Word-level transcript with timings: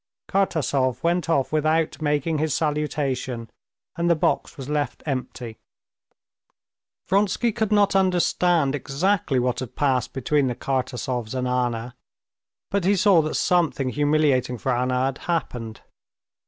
Kartasov 0.27 1.03
went 1.03 1.29
out 1.29 1.51
without 1.51 2.01
making 2.01 2.39
his 2.39 2.55
salutation, 2.55 3.51
and 3.95 4.09
the 4.09 4.15
box 4.15 4.57
was 4.57 4.67
left 4.67 5.03
empty. 5.05 5.59
Vronsky 7.05 7.51
could 7.51 7.71
not 7.71 7.95
understand 7.95 8.73
exactly 8.73 9.37
what 9.37 9.59
had 9.59 9.75
passed 9.75 10.11
between 10.11 10.47
the 10.47 10.55
Kartasovs 10.55 11.35
and 11.35 11.47
Anna, 11.47 11.95
but 12.71 12.83
he 12.83 12.95
saw 12.95 13.21
that 13.21 13.35
something 13.35 13.89
humiliating 13.89 14.57
for 14.57 14.75
Anna 14.75 15.05
had 15.05 15.17
happened. 15.19 15.81